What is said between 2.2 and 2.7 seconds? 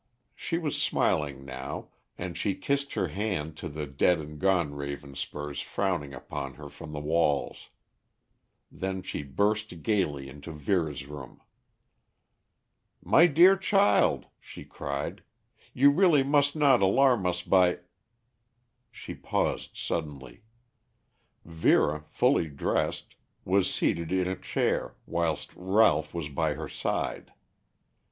she